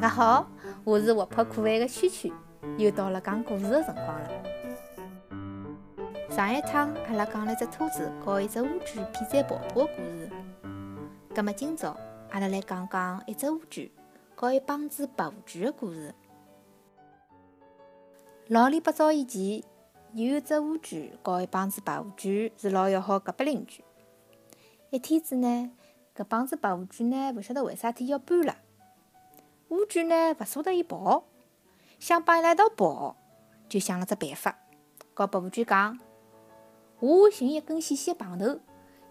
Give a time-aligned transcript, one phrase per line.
[0.00, 0.50] 大家好，
[0.82, 2.32] 我是活泼可爱的圈圈，
[2.78, 4.30] 又到了讲故事的辰光了。
[6.30, 10.30] 上一趟阿拉讲了只兔子和一只乌龟比赛跑步的故事，
[11.34, 11.94] 葛末今朝
[12.30, 13.92] 阿拉来讲讲一只乌龟
[14.34, 16.14] 和一帮子白乌龟的故事。
[18.46, 19.62] 老里八早以前，
[20.14, 23.84] 有一只乌龟和一帮子白乌龟是老要好隔壁邻居。
[24.88, 25.70] 一天子呢，
[26.16, 28.56] 搿帮子白乌龟呢，勿晓得为啥体要搬了。
[29.70, 31.24] 乌龟呢，勿舍得伊跑，
[32.00, 33.16] 想帮伊拉一道跑，
[33.68, 34.58] 就想了只办法，
[35.14, 35.96] 告白乌龟讲
[36.98, 38.58] ：“我寻一根细细的棒头，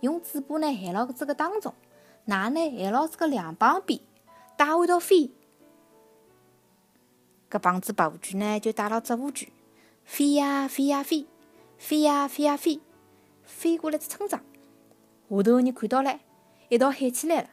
[0.02, 1.74] 用嘴巴呢含牢搿只个当中，
[2.28, 4.02] 㑚呢含牢这个两旁边，
[4.58, 5.32] 带我一道飞。”
[7.50, 9.54] 搿帮子白乌龟呢，就带牢只乌龟，
[10.04, 11.26] 飞呀飞呀飞，
[11.78, 12.82] 飞呀飞呀飞，
[13.44, 14.44] 飞过了只村庄。
[15.30, 16.20] 下头人看到了，
[16.68, 17.50] 一道喊起来了：“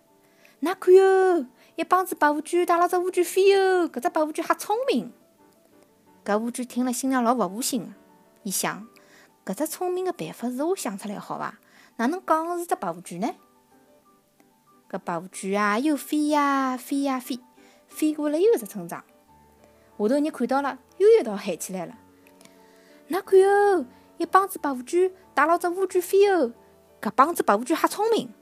[0.60, 3.86] 㑚看哟！”一帮子白乌龟带牢只乌龟飞哟！
[3.90, 5.12] 搿只白乌龟瞎聪明。
[6.24, 7.92] 搿乌龟听了心里老勿和心个，
[8.44, 8.88] 伊想：
[9.44, 11.58] 搿只聪明个办法是我想出来好伐？
[11.96, 13.28] 哪能讲是只白乌龟呢？
[14.90, 17.38] 搿白乌龟啊，又飞呀飞呀飞，
[17.88, 18.98] 飞过了又一只村庄。
[18.98, 19.04] 下
[19.98, 21.94] 头人看到了，又一道喊起来了：
[23.10, 23.84] 㑚看哟！
[24.16, 26.52] 一帮子白乌龟带牢只乌龟飞哟！
[27.02, 28.32] 搿帮子白乌龟瞎聪明。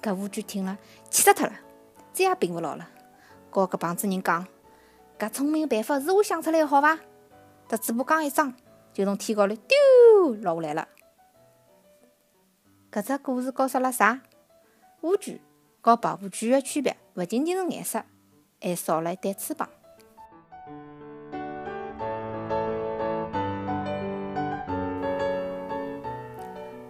[0.00, 0.78] 搿乌龟听了，
[1.10, 1.52] 气死脱了。
[2.16, 2.88] 再也并勿牢了，
[3.50, 4.46] 告搿帮子人讲，
[5.18, 6.98] 搿聪明个办法是我想出来个，好伐？
[7.68, 8.54] 只嘴巴刚一张，
[8.94, 10.88] 就从天高头丢落下来了。
[12.90, 14.22] 搿只故事告诉阿拉啥？
[15.02, 15.38] 乌龟
[15.82, 18.02] 和白乌龟个区别，勿仅仅是颜色，
[18.62, 19.68] 还少了一对翅膀。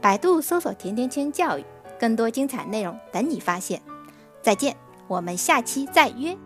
[0.00, 1.64] 百度搜索“甜甜圈教育”，
[1.98, 3.82] 更多精彩内容等你发现。
[4.40, 4.76] 再见。
[5.08, 6.36] 我们下期再约。